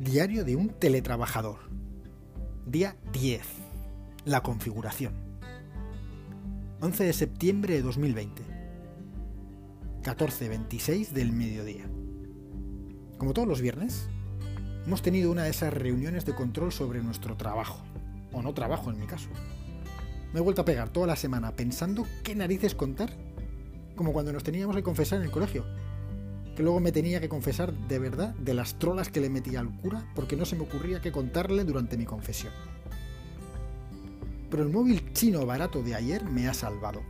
[0.00, 1.58] Diario de un teletrabajador.
[2.64, 3.42] Día 10.
[4.24, 5.12] La configuración.
[6.80, 8.42] 11 de septiembre de 2020.
[10.02, 11.84] 14.26 del mediodía.
[13.18, 14.08] Como todos los viernes,
[14.86, 17.84] hemos tenido una de esas reuniones de control sobre nuestro trabajo.
[18.32, 19.28] O no trabajo en mi caso.
[20.32, 23.10] Me he vuelto a pegar toda la semana pensando qué narices contar.
[23.96, 25.66] Como cuando nos teníamos que confesar en el colegio
[26.60, 29.74] que luego me tenía que confesar de verdad de las trolas que le metía al
[29.78, 32.52] cura porque no se me ocurría qué contarle durante mi confesión.
[34.50, 37.00] Pero el móvil chino barato de ayer me ha salvado.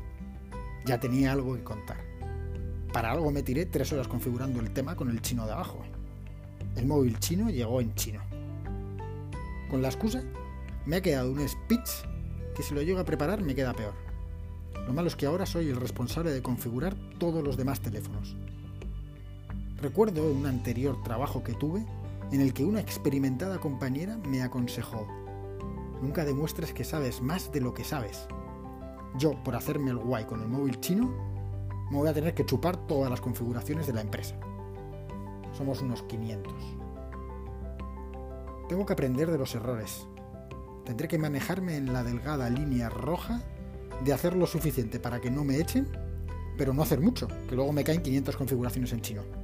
[0.86, 1.96] Ya tenía algo que contar.
[2.92, 5.82] Para algo me tiré tres horas configurando el tema con el chino de abajo.
[6.77, 8.20] El móvil chino llegó en chino.
[9.69, 10.22] Con la excusa,
[10.86, 11.91] me ha quedado un speech
[12.55, 13.94] que si lo llego a preparar me queda peor.
[14.86, 18.36] Lo malo es que ahora soy el responsable de configurar todos los demás teléfonos.
[19.83, 21.86] Recuerdo un anterior trabajo que tuve
[22.33, 25.06] en el que una experimentada compañera me aconsejó,
[26.03, 28.28] nunca demuestres que sabes más de lo que sabes.
[29.17, 31.11] Yo, por hacerme el guay con el móvil chino,
[31.91, 34.39] me voy a tener que chupar todas las configuraciones de la empresa.
[35.53, 36.53] Somos unos 500.
[38.69, 40.06] Tengo que aprender de los errores.
[40.84, 43.42] Tendré que manejarme en la delgada línea roja
[44.05, 45.89] de hacer lo suficiente para que no me echen,
[46.59, 49.39] pero no hacer mucho, que luego me caen 500 configuraciones en chino.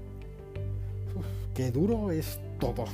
[1.57, 2.85] Qué duro es todo.